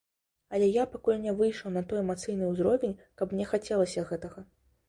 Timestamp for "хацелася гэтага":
3.55-4.39